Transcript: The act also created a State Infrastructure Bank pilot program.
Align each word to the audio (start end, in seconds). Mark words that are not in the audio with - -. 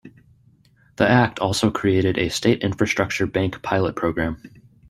The 0.95 1.07
act 1.07 1.37
also 1.37 1.69
created 1.69 2.17
a 2.17 2.29
State 2.31 2.63
Infrastructure 2.63 3.27
Bank 3.27 3.61
pilot 3.61 3.95
program. 3.95 4.41